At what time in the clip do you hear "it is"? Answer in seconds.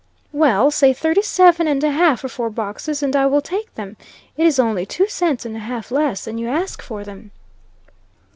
4.35-4.57